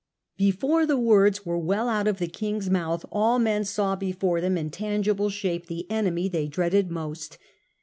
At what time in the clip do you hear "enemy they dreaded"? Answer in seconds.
5.91-6.89